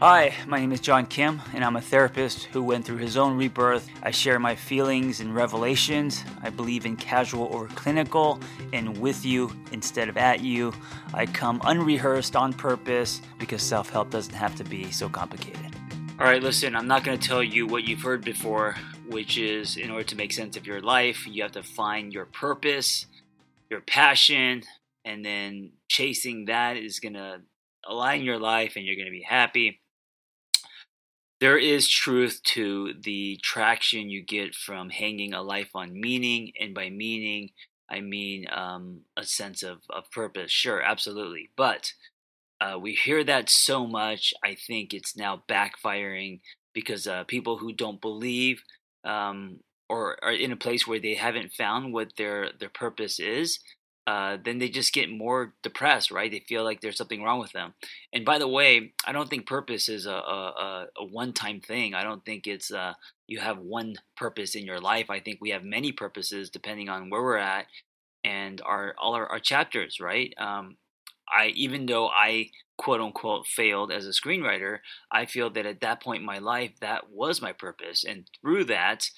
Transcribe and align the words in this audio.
Hi, 0.00 0.34
my 0.46 0.60
name 0.60 0.72
is 0.72 0.80
John 0.80 1.06
Kim, 1.06 1.40
and 1.54 1.64
I'm 1.64 1.76
a 1.76 1.80
therapist 1.80 2.44
who 2.44 2.62
went 2.62 2.84
through 2.84 2.98
his 2.98 3.16
own 3.16 3.34
rebirth. 3.34 3.88
I 4.02 4.10
share 4.10 4.38
my 4.38 4.54
feelings 4.54 5.20
and 5.20 5.34
revelations. 5.34 6.22
I 6.42 6.50
believe 6.50 6.84
in 6.84 6.96
casual 6.98 7.48
over 7.50 7.66
clinical 7.68 8.38
and 8.74 8.98
with 8.98 9.24
you 9.24 9.50
instead 9.72 10.10
of 10.10 10.18
at 10.18 10.42
you. 10.42 10.74
I 11.14 11.24
come 11.24 11.62
unrehearsed 11.64 12.36
on 12.36 12.52
purpose 12.52 13.22
because 13.38 13.62
self 13.62 13.88
help 13.88 14.10
doesn't 14.10 14.34
have 14.34 14.54
to 14.56 14.64
be 14.64 14.90
so 14.90 15.08
complicated. 15.08 15.74
All 16.20 16.26
right, 16.26 16.42
listen, 16.42 16.76
I'm 16.76 16.86
not 16.86 17.02
going 17.02 17.18
to 17.18 17.28
tell 17.28 17.42
you 17.42 17.66
what 17.66 17.84
you've 17.84 18.02
heard 18.02 18.22
before, 18.22 18.76
which 19.08 19.38
is 19.38 19.78
in 19.78 19.90
order 19.90 20.04
to 20.04 20.16
make 20.16 20.34
sense 20.34 20.58
of 20.58 20.66
your 20.66 20.82
life, 20.82 21.26
you 21.26 21.42
have 21.42 21.52
to 21.52 21.62
find 21.62 22.12
your 22.12 22.26
purpose, 22.26 23.06
your 23.70 23.80
passion, 23.80 24.62
and 25.06 25.24
then 25.24 25.72
chasing 25.88 26.44
that 26.44 26.76
is 26.76 27.00
going 27.00 27.14
to 27.14 27.40
align 27.88 28.24
your 28.24 28.38
life 28.38 28.74
and 28.76 28.84
you're 28.84 28.96
going 28.96 29.06
to 29.06 29.10
be 29.10 29.24
happy 29.26 29.80
there 31.46 31.56
is 31.58 31.88
truth 31.88 32.40
to 32.42 32.94
the 33.04 33.38
traction 33.40 34.10
you 34.10 34.20
get 34.20 34.52
from 34.52 34.90
hanging 34.90 35.32
a 35.32 35.42
life 35.42 35.70
on 35.76 35.92
meaning, 35.92 36.50
and 36.60 36.74
by 36.74 36.90
meaning, 36.90 37.50
I 37.88 38.00
mean 38.00 38.46
um, 38.50 39.02
a 39.16 39.24
sense 39.24 39.62
of, 39.62 39.78
of 39.88 40.10
purpose. 40.10 40.50
Sure, 40.50 40.82
absolutely. 40.82 41.50
But 41.56 41.92
uh, 42.60 42.78
we 42.80 42.94
hear 42.94 43.22
that 43.24 43.48
so 43.50 43.86
much, 43.86 44.34
I 44.44 44.56
think 44.56 44.92
it's 44.92 45.16
now 45.16 45.42
backfiring 45.48 46.40
because 46.74 47.06
uh, 47.06 47.24
people 47.24 47.58
who 47.58 47.72
don't 47.72 48.00
believe 48.00 48.62
um, 49.04 49.60
or 49.88 50.18
are 50.24 50.32
in 50.32 50.52
a 50.52 50.56
place 50.56 50.86
where 50.86 51.00
they 51.00 51.14
haven't 51.14 51.52
found 51.52 51.92
what 51.92 52.16
their 52.18 52.50
their 52.58 52.70
purpose 52.70 53.20
is 53.20 53.60
uh, 54.06 54.38
then 54.44 54.58
they 54.58 54.68
just 54.68 54.92
get 54.92 55.10
more 55.10 55.52
depressed, 55.62 56.12
right? 56.12 56.30
They 56.30 56.38
feel 56.38 56.62
like 56.62 56.80
there's 56.80 56.96
something 56.96 57.22
wrong 57.22 57.40
with 57.40 57.52
them. 57.52 57.74
And 58.12 58.24
by 58.24 58.38
the 58.38 58.46
way, 58.46 58.92
I 59.04 59.12
don't 59.12 59.28
think 59.28 59.46
purpose 59.46 59.88
is 59.88 60.06
a, 60.06 60.12
a, 60.12 60.86
a 60.96 61.04
one-time 61.04 61.60
thing. 61.60 61.94
I 61.94 62.04
don't 62.04 62.24
think 62.24 62.46
it's 62.46 62.70
uh, 62.70 62.94
you 63.26 63.40
have 63.40 63.58
one 63.58 63.96
purpose 64.16 64.54
in 64.54 64.64
your 64.64 64.80
life. 64.80 65.10
I 65.10 65.18
think 65.18 65.38
we 65.40 65.50
have 65.50 65.64
many 65.64 65.90
purposes 65.90 66.50
depending 66.50 66.88
on 66.88 67.10
where 67.10 67.22
we're 67.22 67.36
at 67.36 67.66
and 68.22 68.60
our 68.64 68.94
all 68.98 69.14
our, 69.14 69.26
our 69.26 69.40
chapters, 69.40 69.98
right? 70.00 70.32
Um, 70.38 70.76
I 71.28 71.48
even 71.56 71.86
though 71.86 72.08
I 72.08 72.50
quote 72.78 73.00
unquote 73.00 73.46
failed 73.46 73.90
as 73.90 74.06
a 74.06 74.10
screenwriter, 74.10 74.78
I 75.10 75.26
feel 75.26 75.50
that 75.50 75.66
at 75.66 75.80
that 75.80 76.00
point 76.00 76.20
in 76.20 76.26
my 76.26 76.38
life, 76.38 76.72
that 76.80 77.10
was 77.10 77.42
my 77.42 77.52
purpose, 77.52 78.04
and 78.04 78.28
through 78.40 78.64
that, 78.66 79.08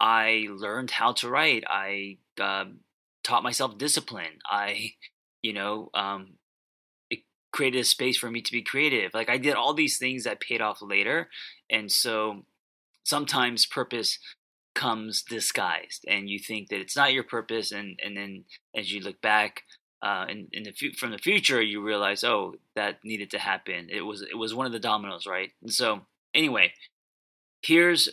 I 0.00 0.46
learned 0.50 0.92
how 0.92 1.12
to 1.14 1.28
write. 1.28 1.64
I 1.68 2.18
uh, 2.40 2.66
taught 3.24 3.42
myself 3.42 3.78
discipline. 3.78 4.40
I, 4.46 4.92
you 5.42 5.52
know, 5.52 5.90
um, 5.94 6.34
it 7.10 7.20
created 7.52 7.80
a 7.80 7.84
space 7.84 8.16
for 8.16 8.30
me 8.30 8.40
to 8.42 8.52
be 8.52 8.62
creative. 8.62 9.12
Like 9.14 9.28
I 9.28 9.38
did 9.38 9.54
all 9.54 9.74
these 9.74 9.98
things 9.98 10.24
that 10.24 10.40
paid 10.40 10.60
off 10.60 10.82
later. 10.82 11.28
And 11.70 11.90
so 11.90 12.44
sometimes 13.04 13.66
purpose 13.66 14.18
comes 14.74 15.22
disguised 15.22 16.04
and 16.08 16.28
you 16.28 16.38
think 16.38 16.68
that 16.68 16.80
it's 16.80 16.96
not 16.96 17.12
your 17.12 17.24
purpose. 17.24 17.72
And, 17.72 17.98
and 18.04 18.16
then 18.16 18.44
as 18.76 18.92
you 18.92 19.00
look 19.00 19.20
back, 19.20 19.62
uh, 20.00 20.26
in, 20.28 20.46
in 20.52 20.62
the 20.62 20.72
from 20.96 21.10
the 21.10 21.18
future, 21.18 21.60
you 21.60 21.82
realize, 21.82 22.22
oh, 22.22 22.54
that 22.76 22.98
needed 23.02 23.30
to 23.30 23.38
happen. 23.38 23.88
It 23.90 24.02
was 24.02 24.22
it 24.22 24.36
was 24.36 24.54
one 24.54 24.66
of 24.66 24.72
the 24.72 24.78
dominoes, 24.78 25.26
right? 25.26 25.50
And 25.60 25.72
so, 25.72 26.02
anyway, 26.32 26.72
here's 27.62 28.08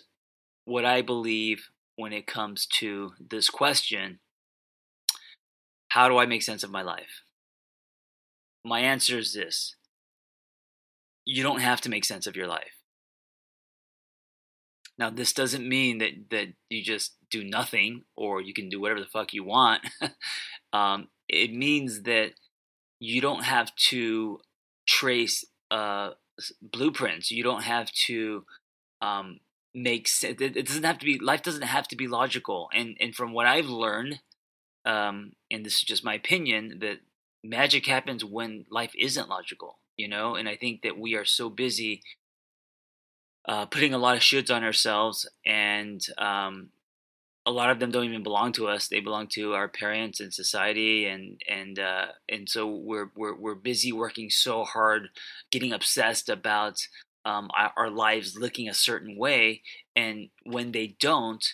what 0.66 0.86
I 0.86 1.02
believe 1.02 1.69
when 1.95 2.12
it 2.12 2.28
comes 2.28 2.66
to 2.80 3.12
this 3.19 3.50
question 3.50 4.19
how 5.95 6.09
do 6.09 6.17
I 6.17 6.25
make 6.25 6.41
sense 6.41 6.61
of 6.61 6.71
my 6.71 6.81
life? 6.81 7.23
My 8.65 8.81
answer 8.81 9.17
is 9.17 9.33
this 9.33 9.77
you 11.23 11.41
don't 11.41 11.61
have 11.61 11.79
to 11.81 11.89
make 11.89 12.03
sense 12.03 12.27
of 12.27 12.35
your 12.35 12.47
life. 12.47 12.75
Now, 14.97 15.09
this 15.09 15.31
doesn't 15.31 15.67
mean 15.67 15.99
that, 15.99 16.29
that 16.31 16.47
you 16.69 16.83
just 16.83 17.16
do 17.31 17.45
nothing 17.45 18.03
or 18.16 18.41
you 18.41 18.53
can 18.53 18.67
do 18.67 18.81
whatever 18.81 19.00
the 19.00 19.05
fuck 19.05 19.34
you 19.34 19.45
want. 19.45 19.88
um, 20.73 21.07
it 21.29 21.53
means 21.53 22.01
that 22.03 22.31
you 23.00 23.22
don't 23.22 23.45
have 23.45 23.73
to 23.89 24.39
trace 24.85 25.45
uh, 25.72 26.09
blueprints. 26.61 27.31
You 27.31 27.44
don't 27.44 27.63
have 27.63 27.89
to 28.07 28.44
um, 29.01 29.39
make 29.73 30.09
sense. 30.09 30.41
It 30.41 30.67
doesn't 30.67 30.84
have 30.84 31.00
to 31.00 31.05
be, 31.05 31.19
life 31.19 31.41
doesn't 31.41 31.63
have 31.63 31.88
to 31.88 31.95
be 31.95 32.07
logical. 32.07 32.69
And, 32.73 32.97
and 33.00 33.16
from 33.16 33.31
what 33.31 33.47
I've 33.47 33.67
learned, 33.67 34.19
um, 34.85 35.34
and 35.51 35.66
this 35.66 35.75
is 35.75 35.84
just 35.84 36.06
my 36.06 36.13
opinion, 36.16 36.79
that 36.81 37.00
magic 37.44 37.85
happens 37.85 38.23
when 38.23 38.66
life 38.69 38.94
isn't 38.97 39.29
logical, 39.29 39.79
you 39.97 40.07
know? 40.07 40.35
And 40.35 40.47
I 40.47 40.56
think 40.56 40.81
that 40.81 40.97
we 40.97 41.16
are 41.16 41.25
so 41.25 41.50
busy 41.50 42.01
uh, 43.47 43.66
putting 43.66 43.94
a 43.94 43.97
lot 43.97 44.16
of 44.16 44.23
shoulds 44.23 44.53
on 44.53 44.63
ourselves, 44.63 45.29
and 45.46 46.01
um, 46.18 46.69
a 47.46 47.51
lot 47.51 47.69
of 47.69 47.79
them 47.79 47.91
don't 47.91 48.06
even 48.06 48.23
belong 48.23 48.51
to 48.53 48.68
us. 48.68 48.88
They 48.88 49.00
belong 49.00 49.28
to 49.34 49.53
our 49.53 49.68
parents 49.68 50.19
and 50.19 50.34
society, 50.34 51.06
and 51.06 51.40
and 51.47 51.78
uh, 51.78 52.07
and 52.28 52.50
so 52.50 52.67
we're 52.67 53.12
we're 53.16 53.35
we're 53.35 53.56
busy 53.56 53.91
working 53.91 54.29
so 54.31 54.63
hard, 54.63 55.09
getting 55.52 55.73
obsessed 55.73 56.28
about 56.28 56.79
um, 57.23 57.50
our, 57.56 57.72
our 57.78 57.90
lives 57.91 58.35
looking 58.35 58.67
a 58.67 58.73
certain 58.73 59.16
way, 59.16 59.62
and 59.96 60.29
when 60.44 60.72
they 60.72 60.96
don't, 61.00 61.46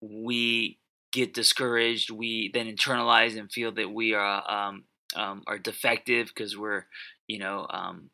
we 0.00 0.78
get 1.14 1.32
discouraged, 1.32 2.10
we 2.10 2.50
then 2.52 2.66
internalize 2.66 3.38
and 3.38 3.50
feel 3.50 3.72
that 3.72 3.92
we 3.92 4.14
are 4.14 4.42
um, 4.50 4.84
um, 5.14 5.44
are 5.46 5.58
defective 5.58 6.26
because 6.26 6.58
we're, 6.58 6.86
you 7.28 7.38
know, 7.38 7.66
um, 7.70 8.10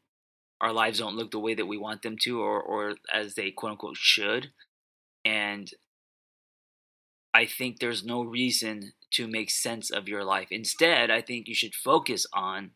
our 0.60 0.72
lives 0.72 0.98
don't 0.98 1.16
look 1.16 1.30
the 1.30 1.38
way 1.38 1.54
that 1.54 1.64
we 1.64 1.78
want 1.78 2.02
them 2.02 2.16
to, 2.24 2.40
or 2.40 2.60
or 2.60 2.94
as 3.12 3.34
they 3.34 3.50
quote 3.50 3.72
unquote 3.72 3.96
should. 3.96 4.52
And 5.24 5.70
I 7.32 7.46
think 7.46 7.78
there's 7.78 8.04
no 8.04 8.22
reason 8.22 8.92
to 9.12 9.26
make 9.26 9.50
sense 9.50 9.90
of 9.90 10.06
your 10.06 10.22
life. 10.22 10.48
Instead, 10.50 11.10
I 11.10 11.22
think 11.22 11.48
you 11.48 11.54
should 11.54 11.74
focus 11.74 12.26
on 12.34 12.72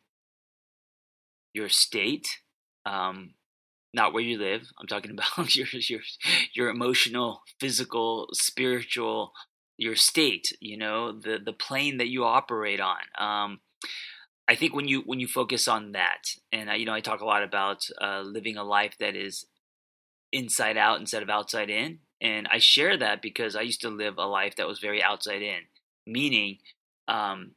your 1.52 1.68
state, 1.68 2.26
um, 2.86 3.34
not 3.92 4.14
where 4.14 4.22
you 4.22 4.38
live. 4.38 4.70
I'm 4.80 4.86
talking 4.86 5.10
about 5.36 5.54
your 5.54 5.66
your 5.72 6.00
your 6.54 6.68
emotional, 6.70 7.42
physical, 7.60 8.28
spiritual, 8.32 9.32
your 9.76 9.96
state, 9.96 10.56
you 10.60 10.76
know, 10.76 11.12
the 11.12 11.38
the 11.44 11.52
plane 11.52 11.98
that 11.98 12.08
you 12.08 12.24
operate 12.24 12.80
on. 12.80 12.98
Um, 13.18 13.60
I 14.46 14.54
think 14.54 14.74
when 14.74 14.88
you 14.88 15.02
when 15.06 15.20
you 15.20 15.26
focus 15.26 15.66
on 15.68 15.92
that, 15.92 16.22
and 16.52 16.70
I, 16.70 16.76
you 16.76 16.86
know, 16.86 16.94
I 16.94 17.00
talk 17.00 17.20
a 17.20 17.26
lot 17.26 17.42
about 17.42 17.86
uh, 18.00 18.20
living 18.20 18.56
a 18.56 18.64
life 18.64 18.94
that 19.00 19.16
is 19.16 19.46
inside 20.32 20.76
out 20.76 21.00
instead 21.00 21.22
of 21.22 21.30
outside 21.30 21.70
in, 21.70 22.00
and 22.20 22.48
I 22.50 22.58
share 22.58 22.96
that 22.98 23.22
because 23.22 23.56
I 23.56 23.62
used 23.62 23.80
to 23.82 23.88
live 23.88 24.14
a 24.18 24.26
life 24.26 24.56
that 24.56 24.66
was 24.68 24.80
very 24.80 25.02
outside 25.02 25.42
in, 25.42 25.60
meaning 26.06 26.58
um, 27.08 27.52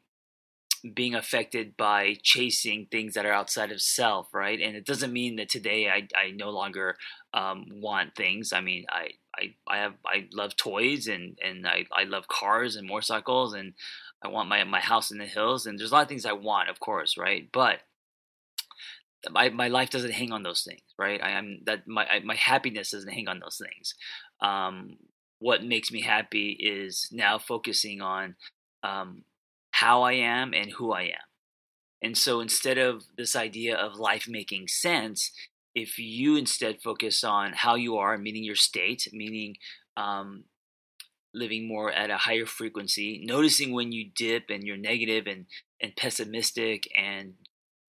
being 0.94 1.16
affected 1.16 1.76
by 1.76 2.16
chasing 2.24 2.88
things 2.90 3.14
that 3.14 3.26
are 3.26 3.32
outside 3.34 3.72
of 3.72 3.82
self, 3.82 4.34
right? 4.34 4.60
And 4.62 4.76
it 4.76 4.86
doesn't 4.86 5.14
mean 5.14 5.36
that 5.38 5.50
today 5.50 5.90
I, 5.90 6.08
I 6.16 6.32
no 6.32 6.50
longer 6.50 6.98
um, 7.34 7.66
want 7.72 8.16
things. 8.16 8.54
I 8.54 8.62
mean, 8.62 8.86
I, 8.90 9.10
I, 9.38 9.54
I 9.68 9.78
have 9.78 9.94
I 10.06 10.28
love 10.34 10.56
toys 10.56 11.08
and 11.08 11.38
and 11.44 11.68
I, 11.68 11.86
I 11.92 12.04
love 12.04 12.28
cars 12.28 12.76
and 12.76 12.88
motorcycles 12.88 13.54
and 13.54 13.74
I 14.24 14.30
want 14.30 14.50
my 14.50 14.64
my 14.64 14.80
house 14.80 15.12
in 15.12 15.18
the 15.18 15.26
hills 15.26 15.66
and 15.66 15.80
there's 15.80 15.92
a 15.92 15.94
lot 15.94 16.04
of 16.04 16.10
things 16.10 16.26
I 16.26 16.34
want, 16.34 16.70
of 16.70 16.80
course, 16.80 17.18
right? 17.18 17.48
But 17.52 17.82
my 19.32 19.50
my 19.50 19.68
life 19.68 19.90
doesn't 19.90 20.12
hang 20.12 20.32
on 20.32 20.44
those 20.44 20.64
things, 20.64 20.82
right? 20.98 21.22
I 21.22 21.32
am 21.32 21.60
that 21.66 21.88
my 21.88 22.06
my 22.24 22.36
happiness 22.36 22.92
doesn't 22.92 23.12
hang 23.12 23.28
on 23.28 23.40
those 23.40 23.62
things. 23.62 23.96
Um, 24.42 24.98
what 25.40 25.64
makes 25.64 25.92
me 25.92 26.02
happy 26.02 26.50
is 26.60 27.10
now 27.12 27.38
focusing 27.38 28.02
on 28.02 28.36
um, 28.84 29.24
how 29.72 30.02
I 30.02 30.14
am 30.14 30.54
and 30.54 30.72
who 30.72 30.92
I 30.92 31.04
am. 31.04 31.28
And 32.02 32.18
so 32.18 32.40
instead 32.40 32.78
of 32.78 33.06
this 33.18 33.36
idea 33.36 33.76
of 33.76 34.00
life 34.00 34.28
making 34.28 34.68
sense, 34.68 35.32
if 35.78 36.00
you 36.00 36.36
instead 36.36 36.82
focus 36.82 37.24
on 37.24 37.54
how 37.54 37.76
you 37.76 37.98
are, 37.98 38.18
meaning 38.18 38.44
your 38.44 38.56
state, 38.56 39.08
meaning 39.14 39.58
um, 39.96 40.46
living 41.36 41.68
more 41.68 41.92
at 41.92 42.10
a 42.10 42.18
higher 42.18 42.48
frequency, 42.48 43.22
noticing 43.24 43.72
when 43.72 43.92
you 43.92 44.10
dip 44.16 44.46
and 44.50 44.64
you're 44.64 44.76
negative 44.76 45.28
and, 45.28 45.46
and 45.80 45.96
pessimistic 45.96 46.90
and 46.98 47.36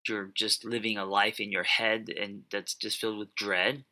you're 0.05 0.31
just 0.35 0.65
living 0.65 0.97
a 0.97 1.05
life 1.05 1.39
in 1.39 1.49
your 1.49 1.63
head 1.63 2.07
and 2.09 2.41
that's 2.51 2.75
just 2.75 2.99
filled 2.99 3.19
with 3.19 3.33
dread. 3.35 3.85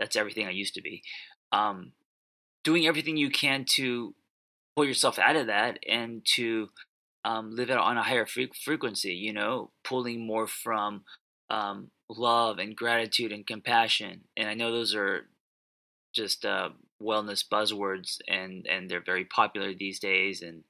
That's 0.00 0.16
everything 0.16 0.48
I 0.48 0.50
used 0.50 0.74
to 0.74 0.82
be. 0.82 1.02
Um, 1.52 1.92
doing 2.64 2.88
everything 2.88 3.16
you 3.16 3.30
can 3.30 3.64
to 3.76 4.16
pull 4.74 4.84
yourself 4.84 5.16
out 5.16 5.36
of 5.36 5.46
that 5.46 5.78
and 5.88 6.26
to 6.34 6.70
um, 7.24 7.54
live 7.54 7.70
it 7.70 7.78
on 7.78 7.98
a 7.98 8.02
higher 8.02 8.26
fre- 8.26 8.52
frequency, 8.64 9.14
you 9.14 9.32
know, 9.32 9.70
pulling 9.84 10.26
more 10.26 10.48
from 10.48 11.04
um, 11.50 11.90
love 12.08 12.58
and 12.58 12.76
gratitude 12.76 13.32
and 13.32 13.46
compassion. 13.46 14.22
And 14.36 14.48
I 14.48 14.54
know 14.54 14.72
those 14.72 14.94
are 14.94 15.26
just 16.14 16.44
uh, 16.44 16.70
wellness 17.02 17.44
buzzwords 17.46 18.18
and, 18.28 18.66
and 18.66 18.90
they're 18.90 19.02
very 19.04 19.24
popular 19.24 19.74
these 19.74 19.98
days. 19.98 20.42
And 20.42 20.64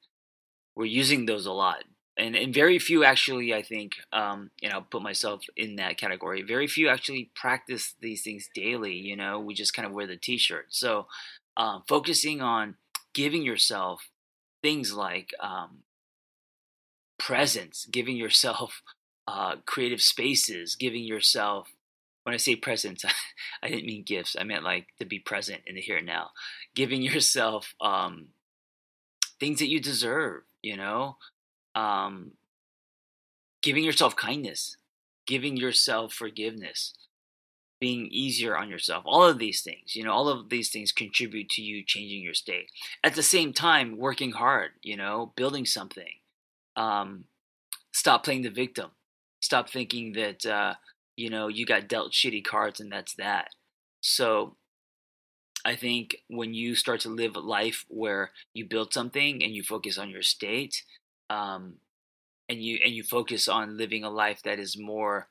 we're 0.74 0.86
using 0.86 1.26
those 1.26 1.46
a 1.46 1.52
lot. 1.52 1.84
and, 2.16 2.34
and 2.34 2.54
very 2.54 2.78
few 2.78 3.04
actually 3.04 3.54
i 3.54 3.62
think 3.62 3.92
um, 4.12 4.50
and 4.62 4.72
i'll 4.72 4.82
put 4.82 5.02
myself 5.02 5.42
in 5.56 5.76
that 5.76 5.98
category 5.98 6.42
very 6.42 6.66
few 6.66 6.88
actually 6.88 7.30
practice 7.34 7.94
these 8.00 8.22
things 8.22 8.48
daily 8.54 8.94
you 8.94 9.16
know 9.16 9.38
we 9.38 9.54
just 9.54 9.74
kind 9.74 9.86
of 9.86 9.92
wear 9.92 10.06
the 10.06 10.16
t-shirt 10.16 10.66
so 10.68 11.06
um, 11.56 11.82
focusing 11.88 12.40
on 12.40 12.76
giving 13.14 13.42
yourself 13.42 14.10
things 14.62 14.92
like 14.94 15.30
um, 15.40 15.78
presence 17.18 17.86
giving 17.90 18.16
yourself 18.16 18.82
uh, 19.28 19.56
creative 19.64 20.00
spaces 20.00 20.76
giving 20.76 21.04
yourself 21.04 21.68
when 22.22 22.34
i 22.34 22.38
say 22.38 22.54
presence 22.56 23.04
i 23.62 23.68
didn't 23.68 23.86
mean 23.86 24.02
gifts 24.02 24.36
i 24.38 24.44
meant 24.44 24.64
like 24.64 24.86
to 24.98 25.04
be 25.04 25.18
present 25.18 25.60
in 25.66 25.74
the 25.74 25.80
here 25.80 25.98
and 25.98 26.06
now 26.06 26.30
giving 26.74 27.02
yourself 27.02 27.74
um, 27.80 28.26
things 29.40 29.58
that 29.58 29.68
you 29.68 29.80
deserve 29.80 30.42
you 30.62 30.76
know 30.76 31.16
um, 31.76 32.32
giving 33.66 33.84
yourself 33.84 34.16
kindness, 34.16 34.76
giving 35.26 35.56
yourself 35.56 36.12
forgiveness, 36.12 36.94
being 37.80 38.08
easier 38.12 38.56
on 38.56 38.70
yourself. 38.70 39.02
All 39.06 39.24
of 39.24 39.38
these 39.38 39.60
things, 39.60 39.94
you 39.94 40.04
know, 40.04 40.12
all 40.12 40.28
of 40.28 40.48
these 40.48 40.70
things 40.70 40.92
contribute 40.92 41.50
to 41.50 41.62
you 41.62 41.84
changing 41.84 42.22
your 42.22 42.32
state. 42.32 42.70
At 43.04 43.14
the 43.14 43.22
same 43.22 43.52
time, 43.52 43.98
working 43.98 44.32
hard, 44.32 44.70
you 44.82 44.96
know, 44.96 45.32
building 45.36 45.66
something. 45.66 46.20
Um, 46.76 47.24
stop 47.92 48.24
playing 48.24 48.42
the 48.42 48.50
victim. 48.50 48.90
Stop 49.40 49.70
thinking 49.70 50.12
that, 50.12 50.44
uh, 50.46 50.74
you 51.16 51.30
know, 51.30 51.48
you 51.48 51.66
got 51.66 51.88
dealt 51.88 52.12
shitty 52.12 52.44
cards 52.44 52.80
and 52.80 52.90
that's 52.90 53.14
that. 53.14 53.48
So 54.00 54.56
I 55.64 55.74
think 55.74 56.18
when 56.28 56.54
you 56.54 56.74
start 56.74 57.00
to 57.00 57.08
live 57.08 57.34
a 57.34 57.40
life 57.40 57.84
where 57.88 58.30
you 58.54 58.64
build 58.64 58.92
something 58.92 59.42
and 59.42 59.52
you 59.52 59.62
focus 59.62 59.98
on 59.98 60.10
your 60.10 60.22
state, 60.22 60.84
um, 61.28 61.74
and 62.48 62.62
you 62.62 62.78
and 62.84 62.94
you 62.94 63.02
focus 63.02 63.48
on 63.48 63.76
living 63.76 64.04
a 64.04 64.10
life 64.10 64.42
that 64.44 64.60
is 64.60 64.78
more 64.78 65.28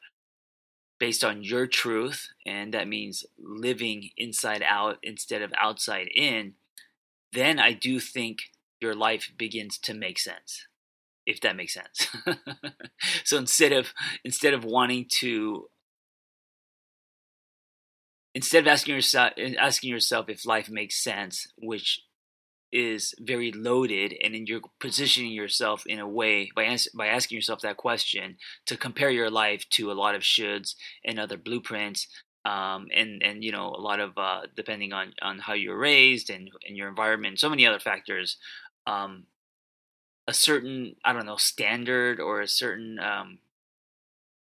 based 0.99 1.23
on 1.23 1.43
your 1.43 1.67
truth, 1.67 2.29
and 2.45 2.73
that 2.73 2.87
means 2.87 3.25
living 3.37 4.09
inside 4.17 4.61
out 4.61 4.97
instead 5.03 5.41
of 5.41 5.53
outside 5.57 6.07
in, 6.13 6.53
then 7.31 7.59
I 7.59 7.73
do 7.73 7.99
think 7.99 8.39
your 8.81 8.95
life 8.95 9.31
begins 9.37 9.77
to 9.79 9.93
make 9.93 10.19
sense 10.19 10.67
if 11.25 11.41
that 11.41 11.55
makes 11.55 11.73
sense. 11.73 12.07
so 13.23 13.37
instead 13.37 13.71
of 13.71 13.93
instead 14.23 14.53
of 14.53 14.63
wanting 14.63 15.07
to 15.19 15.67
instead 18.33 18.59
of 18.59 18.67
asking 18.67 18.95
yourself 18.95 19.33
asking 19.59 19.89
yourself 19.89 20.29
if 20.29 20.45
life 20.45 20.69
makes 20.69 21.01
sense, 21.03 21.47
which 21.57 22.01
is 22.71 23.13
very 23.19 23.51
loaded 23.53 24.13
and 24.21 24.33
then 24.33 24.45
you're 24.45 24.59
positioning 24.81 25.31
yourself 25.31 25.83
in 25.85 25.99
a 25.99 26.07
way 26.07 26.51
by 26.55 26.63
ans- 26.63 26.89
by 26.93 27.07
asking 27.07 27.35
yourself 27.35 27.61
that 27.61 27.77
question 27.77 28.35
to 28.65 28.75
compare 28.75 29.09
your 29.09 29.29
life 29.29 29.63
to 29.69 29.91
a 29.91 29.93
lot 29.93 30.13
of 30.13 30.21
shoulds 30.21 30.75
and 31.05 31.17
other 31.17 31.37
blueprints 31.37 32.07
um, 32.43 32.87
and 32.93 33.23
and 33.23 33.43
you 33.43 33.51
know 33.51 33.69
a 33.69 33.79
lot 33.81 33.99
of 34.01 34.17
uh, 34.17 34.41
depending 34.55 34.91
on 34.91 35.13
on 35.21 35.39
how 35.39 35.53
you're 35.53 35.77
raised 35.77 36.29
and 36.29 36.49
and 36.67 36.75
your 36.75 36.89
environment 36.89 37.39
so 37.39 37.49
many 37.49 37.65
other 37.65 37.79
factors 37.79 38.37
um, 38.87 39.23
a 40.27 40.33
certain 40.33 40.95
I 41.03 41.13
don't 41.13 41.25
know 41.25 41.37
standard 41.37 42.19
or 42.19 42.41
a 42.41 42.47
certain 42.47 42.99
um, 42.99 43.39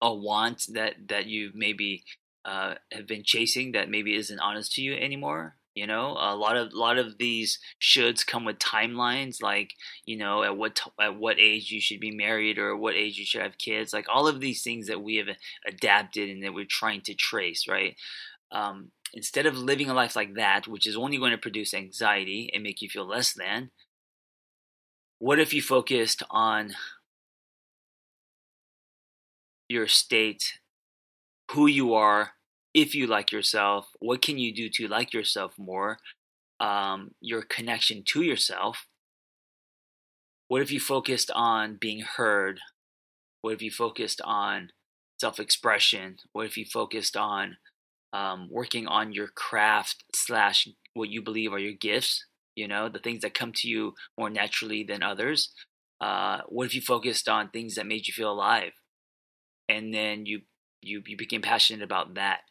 a 0.01 0.13
want 0.13 0.67
that 0.73 1.07
that 1.07 1.27
you 1.27 1.51
maybe 1.53 2.03
uh, 2.43 2.75
have 2.91 3.07
been 3.07 3.23
chasing 3.23 3.71
that 3.71 3.89
maybe 3.89 4.15
isn't 4.15 4.39
honest 4.39 4.73
to 4.73 4.81
you 4.81 4.93
anymore 4.93 5.55
you 5.75 5.85
know, 5.85 6.15
a 6.17 6.33
lot 6.35 6.55
of 6.55 6.71
a 6.71 6.77
lot 6.77 6.97
of 6.97 7.17
these 7.17 7.59
shoulds 7.81 8.25
come 8.25 8.45
with 8.45 8.59
timelines, 8.59 9.41
like 9.41 9.73
you 10.05 10.17
know, 10.17 10.41
at 10.41 10.55
what 10.55 10.79
at 10.99 11.17
what 11.17 11.37
age 11.37 11.69
you 11.69 11.81
should 11.81 11.99
be 11.99 12.11
married 12.11 12.57
or 12.57 12.77
what 12.77 12.95
age 12.95 13.17
you 13.17 13.25
should 13.25 13.41
have 13.41 13.57
kids. 13.57 13.91
Like 13.91 14.05
all 14.07 14.25
of 14.25 14.39
these 14.39 14.63
things 14.63 14.87
that 14.87 15.03
we 15.03 15.17
have 15.17 15.27
adapted 15.67 16.29
and 16.29 16.41
that 16.43 16.53
we're 16.53 16.65
trying 16.65 17.01
to 17.01 17.13
trace, 17.13 17.67
right? 17.67 17.97
Um, 18.53 18.91
instead 19.13 19.45
of 19.45 19.57
living 19.57 19.89
a 19.89 19.93
life 19.93 20.15
like 20.15 20.35
that, 20.35 20.65
which 20.65 20.87
is 20.87 20.95
only 20.95 21.17
going 21.17 21.31
to 21.31 21.37
produce 21.37 21.73
anxiety 21.73 22.49
and 22.53 22.63
make 22.63 22.81
you 22.81 22.87
feel 22.87 23.05
less 23.05 23.33
than, 23.33 23.71
what 25.25 25.39
if 25.39 25.55
you 25.55 25.59
focused 25.59 26.21
on 26.29 26.75
your 29.67 29.87
state, 29.87 30.59
who 31.49 31.65
you 31.65 31.95
are, 31.95 32.33
if 32.75 32.93
you 32.93 33.07
like 33.07 33.31
yourself, 33.31 33.87
what 33.97 34.21
can 34.21 34.37
you 34.37 34.53
do 34.53 34.69
to 34.69 34.87
like 34.87 35.15
yourself 35.15 35.53
more? 35.57 35.97
Um, 36.59 37.15
your 37.21 37.41
connection 37.41 38.03
to 38.09 38.21
yourself. 38.21 38.85
What 40.47 40.61
if 40.61 40.71
you 40.71 40.79
focused 40.79 41.31
on 41.33 41.77
being 41.81 42.01
heard? 42.01 42.59
What 43.41 43.55
if 43.55 43.63
you 43.63 43.71
focused 43.71 44.21
on 44.23 44.69
self 45.19 45.39
expression? 45.39 46.17
What 46.33 46.45
if 46.45 46.55
you 46.55 46.65
focused 46.65 47.17
on 47.17 47.57
um, 48.13 48.47
working 48.51 48.85
on 48.85 49.11
your 49.11 49.29
craft 49.29 50.03
slash 50.15 50.67
what 50.93 51.09
you 51.09 51.23
believe 51.23 51.51
are 51.51 51.57
your 51.57 51.73
gifts? 51.73 52.27
You 52.55 52.67
know, 52.67 52.89
the 52.89 52.99
things 52.99 53.21
that 53.21 53.33
come 53.33 53.51
to 53.57 53.67
you 53.67 53.93
more 54.17 54.29
naturally 54.29 54.83
than 54.83 55.03
others. 55.03 55.51
Uh, 56.01 56.41
what 56.47 56.65
if 56.67 56.75
you 56.75 56.81
focused 56.81 57.29
on 57.29 57.49
things 57.49 57.75
that 57.75 57.87
made 57.87 58.07
you 58.07 58.13
feel 58.13 58.31
alive? 58.31 58.73
And 59.67 59.93
then 59.93 60.25
you 60.25 60.41
you 60.81 61.01
you 61.05 61.17
became 61.17 61.41
passionate 61.41 61.83
about 61.83 62.15
that 62.15 62.41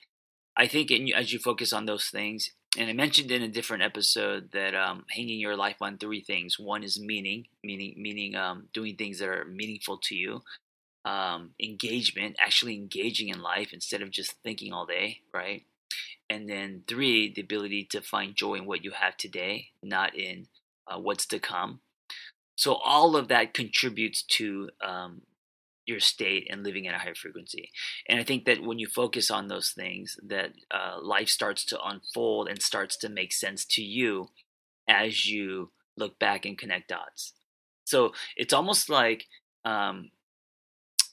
I 0.56 0.68
think 0.68 0.90
in, 0.90 1.12
as 1.14 1.32
you 1.32 1.38
focus 1.40 1.72
on 1.72 1.86
those 1.86 2.06
things, 2.06 2.50
and 2.78 2.90
I 2.90 2.94
mentioned 2.94 3.30
in 3.30 3.42
a 3.42 3.48
different 3.48 3.84
episode 3.84 4.50
that 4.52 4.74
um, 4.74 5.04
hanging 5.10 5.40
your 5.40 5.56
life 5.56 5.76
on 5.80 5.98
three 5.98 6.22
things. 6.22 6.58
One 6.58 6.84
is 6.84 7.00
meaning, 7.00 7.46
meaning, 7.64 7.94
meaning 7.98 8.36
um, 8.36 8.68
doing 8.74 8.96
things 8.96 9.18
that 9.20 9.28
are 9.28 9.46
meaningful 9.46 9.98
to 10.04 10.14
you. 10.16 10.42
Um, 11.04 11.52
engagement, 11.62 12.36
actually 12.40 12.76
engaging 12.76 13.28
in 13.28 13.42
life 13.42 13.72
instead 13.72 14.02
of 14.02 14.10
just 14.10 14.34
thinking 14.44 14.72
all 14.72 14.86
day, 14.86 15.20
right? 15.34 15.64
And 16.30 16.48
then 16.48 16.82
three, 16.88 17.32
the 17.32 17.42
ability 17.42 17.86
to 17.90 18.00
find 18.00 18.34
joy 18.34 18.54
in 18.54 18.66
what 18.66 18.84
you 18.84 18.92
have 18.92 19.16
today, 19.16 19.68
not 19.82 20.14
in 20.16 20.46
uh, 20.86 20.98
what's 20.98 21.26
to 21.26 21.38
come. 21.38 21.80
So 22.56 22.74
all 22.74 23.16
of 23.16 23.28
that 23.28 23.52
contributes 23.52 24.22
to 24.22 24.70
um, 24.82 25.22
your 25.86 26.00
state 26.00 26.46
and 26.50 26.64
living 26.64 26.86
at 26.86 26.94
a 26.94 26.98
higher 26.98 27.14
frequency. 27.14 27.70
And 28.08 28.18
I 28.18 28.24
think 28.24 28.44
that 28.46 28.62
when 28.62 28.78
you 28.78 28.86
focus 28.86 29.30
on 29.30 29.48
those 29.48 29.70
things, 29.70 30.16
that 30.26 30.52
uh, 30.70 30.98
life 31.02 31.28
starts 31.28 31.64
to 31.66 31.82
unfold 31.82 32.48
and 32.48 32.62
starts 32.62 32.96
to 32.98 33.08
make 33.08 33.32
sense 33.32 33.64
to 33.66 33.82
you 33.82 34.28
as 34.88 35.26
you 35.26 35.70
look 35.96 36.18
back 36.18 36.44
and 36.44 36.58
connect 36.58 36.88
dots. 36.88 37.32
So 37.84 38.12
it's 38.36 38.54
almost 38.54 38.88
like 38.88 39.26
um, 39.64 40.10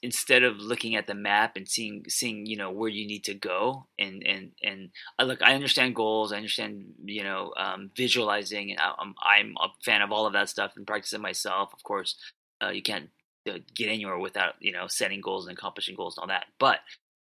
instead 0.03 0.43
of 0.43 0.57
looking 0.57 0.95
at 0.95 1.07
the 1.07 1.13
map 1.13 1.55
and 1.55 1.67
seeing 1.67 2.03
seeing 2.07 2.45
you 2.45 2.57
know 2.57 2.71
where 2.71 2.89
you 2.89 3.05
need 3.05 3.23
to 3.23 3.33
go 3.33 3.87
and 3.99 4.23
and 4.25 4.51
and 4.63 4.89
I 5.19 5.23
look 5.23 5.41
I 5.41 5.53
understand 5.53 5.95
goals 5.95 6.31
I 6.31 6.37
understand 6.37 6.93
you 7.05 7.23
know 7.23 7.53
um, 7.57 7.91
visualizing 7.95 8.71
and 8.71 8.79
I'm 8.79 9.13
I'm 9.23 9.55
a 9.61 9.67
fan 9.83 10.01
of 10.01 10.11
all 10.11 10.25
of 10.25 10.33
that 10.33 10.49
stuff 10.49 10.73
and 10.75 10.87
practicing 10.87 11.21
myself 11.21 11.73
of 11.73 11.83
course 11.83 12.15
uh, 12.63 12.69
you 12.69 12.81
can't 12.81 13.09
get 13.45 13.89
anywhere 13.89 14.17
without 14.17 14.55
you 14.59 14.71
know 14.71 14.87
setting 14.87 15.21
goals 15.21 15.47
and 15.47 15.57
accomplishing 15.57 15.95
goals 15.95 16.17
and 16.17 16.23
all 16.23 16.27
that. 16.27 16.45
But 16.59 16.79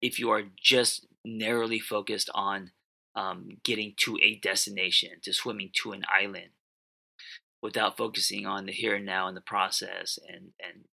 if 0.00 0.18
you 0.18 0.30
are 0.30 0.42
just 0.60 1.06
narrowly 1.24 1.78
focused 1.78 2.30
on 2.34 2.72
um, 3.14 3.58
getting 3.62 3.94
to 3.98 4.18
a 4.22 4.36
destination, 4.36 5.10
to 5.22 5.32
swimming 5.32 5.70
to 5.82 5.92
an 5.92 6.04
island, 6.12 6.50
without 7.62 7.96
focusing 7.96 8.46
on 8.46 8.66
the 8.66 8.72
here 8.72 8.96
and 8.96 9.06
now 9.06 9.28
and 9.28 9.36
the 9.36 9.42
process 9.42 10.18
and 10.28 10.52
and 10.62 10.84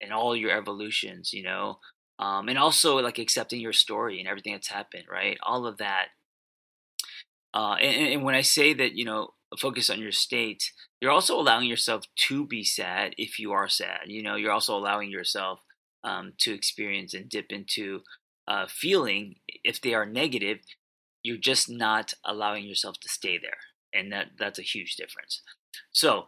and 0.00 0.12
all 0.12 0.36
your 0.36 0.50
evolutions, 0.50 1.32
you 1.32 1.42
know, 1.42 1.78
um, 2.18 2.48
and 2.48 2.58
also 2.58 2.96
like 2.98 3.18
accepting 3.18 3.60
your 3.60 3.72
story 3.72 4.18
and 4.18 4.28
everything 4.28 4.52
that's 4.52 4.68
happened, 4.68 5.04
right? 5.10 5.38
All 5.42 5.66
of 5.66 5.78
that. 5.78 6.08
Uh, 7.54 7.74
and, 7.74 8.14
and 8.14 8.24
when 8.24 8.34
I 8.34 8.42
say 8.42 8.74
that, 8.74 8.94
you 8.94 9.04
know, 9.04 9.30
focus 9.58 9.88
on 9.88 10.00
your 10.00 10.12
state, 10.12 10.72
you're 11.00 11.10
also 11.10 11.38
allowing 11.38 11.68
yourself 11.68 12.04
to 12.28 12.46
be 12.46 12.64
sad 12.64 13.14
if 13.16 13.38
you 13.38 13.52
are 13.52 13.68
sad. 13.68 14.00
You 14.06 14.22
know, 14.22 14.36
you're 14.36 14.52
also 14.52 14.76
allowing 14.76 15.10
yourself 15.10 15.60
um, 16.04 16.34
to 16.38 16.52
experience 16.52 17.14
and 17.14 17.28
dip 17.28 17.46
into 17.50 18.00
uh, 18.46 18.66
feeling 18.68 19.36
if 19.64 19.80
they 19.80 19.94
are 19.94 20.06
negative. 20.06 20.58
You're 21.22 21.36
just 21.36 21.68
not 21.70 22.14
allowing 22.24 22.64
yourself 22.64 23.00
to 23.00 23.08
stay 23.08 23.38
there, 23.38 23.58
and 23.92 24.12
that 24.12 24.28
that's 24.38 24.58
a 24.58 24.62
huge 24.62 24.96
difference. 24.96 25.42
So, 25.92 26.26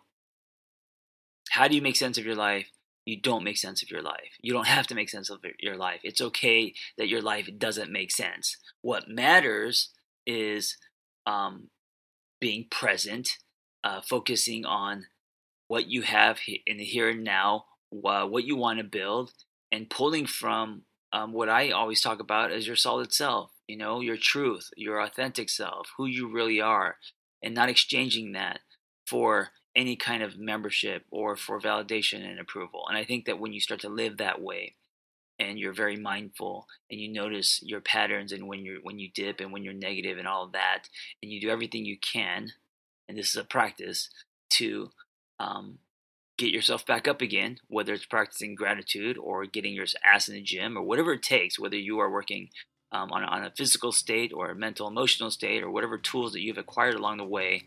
how 1.50 1.68
do 1.68 1.76
you 1.76 1.82
make 1.82 1.96
sense 1.96 2.18
of 2.18 2.26
your 2.26 2.34
life? 2.34 2.66
You 3.10 3.20
don't 3.20 3.42
make 3.42 3.58
sense 3.58 3.82
of 3.82 3.90
your 3.90 4.02
life. 4.02 4.38
You 4.40 4.52
don't 4.52 4.68
have 4.68 4.86
to 4.86 4.94
make 4.94 5.10
sense 5.10 5.30
of 5.30 5.40
your 5.58 5.76
life. 5.76 6.00
It's 6.04 6.20
okay 6.20 6.74
that 6.96 7.08
your 7.08 7.20
life 7.20 7.48
doesn't 7.58 7.90
make 7.90 8.12
sense. 8.12 8.56
What 8.82 9.08
matters 9.08 9.90
is 10.28 10.76
um, 11.26 11.70
being 12.40 12.66
present, 12.70 13.28
uh, 13.82 14.00
focusing 14.00 14.64
on 14.64 15.06
what 15.66 15.88
you 15.88 16.02
have 16.02 16.38
in 16.66 16.76
the 16.76 16.84
here 16.84 17.08
and 17.08 17.24
now, 17.24 17.64
uh, 18.04 18.26
what 18.26 18.44
you 18.44 18.54
want 18.54 18.78
to 18.78 18.84
build, 18.84 19.32
and 19.72 19.90
pulling 19.90 20.26
from 20.26 20.82
um, 21.12 21.32
what 21.32 21.48
I 21.48 21.70
always 21.70 22.00
talk 22.00 22.20
about 22.20 22.52
as 22.52 22.68
your 22.68 22.76
solid 22.76 23.12
self, 23.12 23.50
you 23.66 23.76
know, 23.76 24.00
your 24.00 24.16
truth, 24.16 24.70
your 24.76 25.00
authentic 25.00 25.48
self, 25.48 25.88
who 25.96 26.06
you 26.06 26.30
really 26.30 26.60
are, 26.60 26.94
and 27.42 27.56
not 27.56 27.68
exchanging 27.68 28.30
that 28.32 28.60
for 29.04 29.48
any 29.76 29.96
kind 29.96 30.22
of 30.22 30.38
membership 30.38 31.04
or 31.10 31.36
for 31.36 31.60
validation 31.60 32.28
and 32.28 32.40
approval. 32.40 32.84
And 32.88 32.98
I 32.98 33.04
think 33.04 33.26
that 33.26 33.38
when 33.38 33.52
you 33.52 33.60
start 33.60 33.80
to 33.80 33.88
live 33.88 34.16
that 34.16 34.40
way, 34.40 34.74
and 35.40 35.58
you're 35.58 35.72
very 35.72 35.96
mindful 35.96 36.68
and 36.90 37.00
you 37.00 37.10
notice 37.10 37.60
your 37.62 37.80
patterns 37.80 38.30
and 38.30 38.46
when 38.46 38.64
you're 38.64 38.80
when 38.82 38.98
you 38.98 39.08
dip 39.12 39.40
and 39.40 39.50
when 39.50 39.64
you're 39.64 39.72
negative 39.72 40.18
and 40.18 40.28
all 40.28 40.44
of 40.44 40.52
that 40.52 40.88
and 41.22 41.32
you 41.32 41.40
do 41.40 41.48
everything 41.48 41.84
you 41.84 41.96
can 41.98 42.52
and 43.08 43.16
this 43.16 43.30
is 43.30 43.36
a 43.36 43.44
practice 43.44 44.10
to 44.50 44.90
um, 45.40 45.78
get 46.36 46.52
yourself 46.52 46.86
back 46.86 47.08
up 47.08 47.22
again 47.22 47.56
whether 47.68 47.94
it's 47.94 48.04
practicing 48.04 48.54
gratitude 48.54 49.16
or 49.16 49.46
getting 49.46 49.74
your 49.74 49.86
ass 50.04 50.28
in 50.28 50.34
the 50.34 50.42
gym 50.42 50.76
or 50.76 50.82
whatever 50.82 51.14
it 51.14 51.22
takes 51.22 51.58
whether 51.58 51.76
you 51.76 51.98
are 51.98 52.10
working 52.10 52.50
um, 52.92 53.10
on, 53.10 53.24
on 53.24 53.44
a 53.44 53.52
physical 53.56 53.92
state 53.92 54.32
or 54.34 54.50
a 54.50 54.54
mental 54.54 54.86
emotional 54.86 55.30
state 55.30 55.62
or 55.62 55.70
whatever 55.70 55.96
tools 55.96 56.32
that 56.32 56.42
you've 56.42 56.58
acquired 56.58 56.94
along 56.94 57.16
the 57.16 57.24
way 57.24 57.64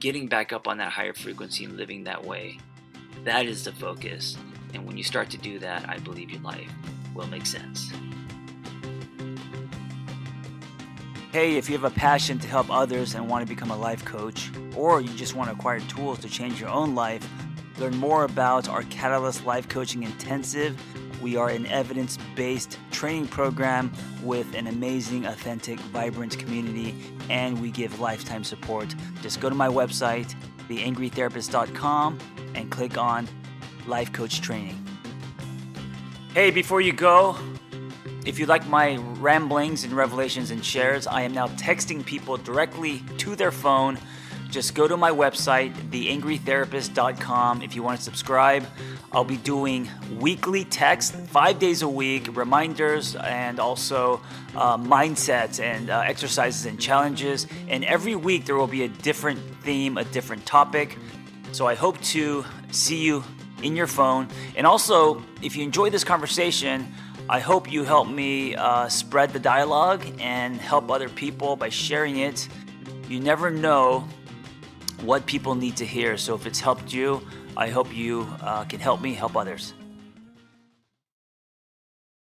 getting 0.00 0.26
back 0.26 0.52
up 0.52 0.68
on 0.68 0.78
that 0.78 0.92
higher 0.92 1.14
frequency 1.14 1.64
and 1.64 1.76
living 1.76 2.04
that 2.04 2.24
way 2.24 2.58
that 3.24 3.46
is 3.46 3.64
the 3.64 3.72
focus 3.72 4.36
and 4.74 4.84
when 4.84 4.96
you 4.96 5.04
start 5.04 5.30
to 5.30 5.38
do 5.38 5.58
that, 5.60 5.88
I 5.88 5.98
believe 5.98 6.30
your 6.30 6.42
life 6.42 6.70
will 7.14 7.28
make 7.28 7.46
sense. 7.46 7.92
Hey, 11.32 11.56
if 11.56 11.68
you 11.68 11.76
have 11.76 11.84
a 11.84 11.94
passion 11.94 12.38
to 12.40 12.48
help 12.48 12.70
others 12.70 13.14
and 13.14 13.28
want 13.28 13.46
to 13.46 13.52
become 13.52 13.70
a 13.70 13.76
life 13.76 14.04
coach, 14.04 14.50
or 14.76 15.00
you 15.00 15.12
just 15.14 15.34
want 15.34 15.50
to 15.50 15.56
acquire 15.56 15.80
tools 15.80 16.18
to 16.20 16.28
change 16.28 16.60
your 16.60 16.70
own 16.70 16.94
life, 16.94 17.28
learn 17.78 17.96
more 17.96 18.24
about 18.24 18.68
our 18.68 18.82
Catalyst 18.84 19.44
Life 19.44 19.68
Coaching 19.68 20.02
Intensive. 20.02 20.80
We 21.24 21.36
are 21.36 21.48
an 21.48 21.64
evidence 21.68 22.18
based 22.34 22.78
training 22.90 23.28
program 23.28 23.90
with 24.22 24.54
an 24.54 24.66
amazing, 24.66 25.24
authentic, 25.24 25.80
vibrant 25.80 26.38
community, 26.38 26.94
and 27.30 27.62
we 27.62 27.70
give 27.70 27.98
lifetime 27.98 28.44
support. 28.44 28.94
Just 29.22 29.40
go 29.40 29.48
to 29.48 29.54
my 29.54 29.68
website, 29.68 30.34
theangrytherapist.com, 30.68 32.18
and 32.54 32.70
click 32.70 32.98
on 32.98 33.26
life 33.86 34.12
coach 34.12 34.42
training. 34.42 34.78
Hey, 36.34 36.50
before 36.50 36.82
you 36.82 36.92
go, 36.92 37.38
if 38.26 38.38
you 38.38 38.44
like 38.44 38.66
my 38.66 38.96
ramblings 38.96 39.84
and 39.84 39.94
revelations 39.94 40.50
and 40.50 40.62
shares, 40.62 41.06
I 41.06 41.22
am 41.22 41.32
now 41.32 41.46
texting 41.46 42.04
people 42.04 42.36
directly 42.36 43.02
to 43.16 43.34
their 43.34 43.50
phone. 43.50 43.96
Just 44.54 44.76
go 44.76 44.86
to 44.86 44.96
my 44.96 45.10
website, 45.10 45.74
theangrytherapist.com. 45.90 47.62
If 47.62 47.74
you 47.74 47.82
want 47.82 47.98
to 47.98 48.04
subscribe, 48.04 48.64
I'll 49.10 49.24
be 49.24 49.36
doing 49.36 49.90
weekly 50.20 50.64
text, 50.64 51.16
five 51.26 51.58
days 51.58 51.82
a 51.82 51.88
week, 51.88 52.36
reminders, 52.36 53.16
and 53.16 53.58
also 53.58 54.20
uh, 54.54 54.76
mindsets 54.76 55.58
and 55.58 55.90
uh, 55.90 56.04
exercises 56.06 56.66
and 56.66 56.80
challenges. 56.80 57.48
And 57.66 57.84
every 57.84 58.14
week 58.14 58.44
there 58.44 58.54
will 58.54 58.68
be 58.68 58.84
a 58.84 58.88
different 58.88 59.40
theme, 59.64 59.98
a 59.98 60.04
different 60.04 60.46
topic. 60.46 60.98
So 61.50 61.66
I 61.66 61.74
hope 61.74 62.00
to 62.12 62.44
see 62.70 63.04
you 63.04 63.24
in 63.60 63.74
your 63.74 63.88
phone. 63.88 64.28
And 64.54 64.68
also, 64.68 65.20
if 65.42 65.56
you 65.56 65.64
enjoy 65.64 65.90
this 65.90 66.04
conversation, 66.04 66.94
I 67.28 67.40
hope 67.40 67.72
you 67.72 67.82
help 67.82 68.06
me 68.06 68.54
uh, 68.54 68.88
spread 68.88 69.32
the 69.32 69.40
dialogue 69.40 70.06
and 70.20 70.60
help 70.60 70.92
other 70.92 71.08
people 71.08 71.56
by 71.56 71.70
sharing 71.70 72.18
it. 72.18 72.48
You 73.08 73.18
never 73.18 73.50
know 73.50 74.06
what 75.02 75.26
people 75.26 75.54
need 75.54 75.76
to 75.76 75.86
hear. 75.86 76.16
So 76.16 76.34
if 76.34 76.46
it's 76.46 76.60
helped 76.60 76.92
you, 76.92 77.20
I 77.56 77.68
hope 77.68 77.94
you 77.94 78.26
uh, 78.40 78.64
can 78.64 78.80
help 78.80 79.00
me 79.00 79.14
help 79.14 79.36
others. 79.36 79.74